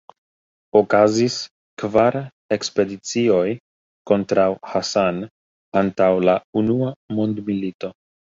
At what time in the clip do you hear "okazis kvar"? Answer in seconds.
0.77-2.17